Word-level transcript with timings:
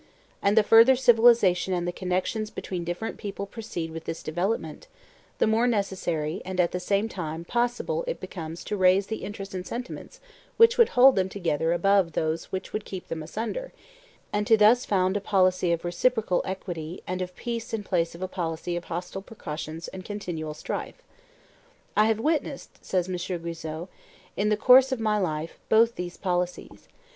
And 0.41 0.57
the 0.57 0.63
further 0.63 0.95
civilization 0.95 1.75
and 1.75 1.87
the 1.87 1.91
connections 1.91 2.49
between 2.49 2.83
different 2.83 3.17
people 3.17 3.45
proceed 3.45 3.91
with 3.91 4.05
this 4.05 4.23
development, 4.23 4.87
the 5.37 5.45
more 5.45 5.67
necessary 5.67 6.41
and, 6.43 6.59
at 6.59 6.71
the 6.71 6.79
same 6.79 7.07
time, 7.07 7.45
possible 7.45 8.03
it 8.07 8.19
becomes 8.19 8.63
to 8.63 8.75
raise 8.75 9.05
the 9.05 9.17
interests 9.17 9.53
and 9.53 9.63
sentiments 9.63 10.19
which 10.57 10.75
would 10.79 10.89
hold 10.97 11.15
them 11.15 11.29
together 11.29 11.71
above 11.71 12.13
those 12.13 12.45
which 12.45 12.73
would 12.73 12.83
keep 12.83 13.09
them 13.09 13.21
asunder, 13.21 13.73
and 14.33 14.47
to 14.47 14.57
thus 14.57 14.85
found 14.85 15.15
a 15.15 15.21
policy 15.21 15.71
of 15.71 15.85
reciprocal 15.85 16.41
equity 16.45 17.03
and 17.05 17.21
of 17.21 17.35
peace 17.35 17.71
in 17.71 17.83
place 17.83 18.15
of 18.15 18.23
a 18.23 18.27
policy 18.27 18.75
of 18.75 18.85
hostile 18.85 19.21
precautions 19.21 19.87
and 19.89 20.03
continual 20.03 20.55
strife. 20.55 21.03
"I 21.95 22.05
have 22.05 22.19
witnessed," 22.19 22.83
says 22.83 23.07
M. 23.07 23.17
Guizot, 23.17 23.87
"in 24.35 24.49
the 24.49 24.57
course 24.57 24.91
of 24.91 24.99
my 24.99 25.19
life, 25.19 25.59
both 25.69 25.93
these 25.93 26.17
policies. 26.17 26.87